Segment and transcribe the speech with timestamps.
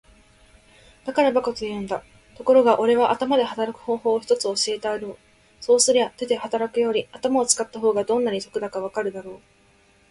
[1.05, 2.03] 「だから馬鹿と言うんだ。
[2.35, 5.17] ところがおれは頭で働く方法を一つ教えてやろう。
[5.59, 9.41] そうすりゃ手で働くより頭を使った方がどんなに得だかわかるだろう。」